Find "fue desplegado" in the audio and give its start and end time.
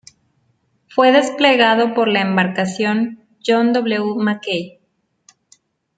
0.89-1.93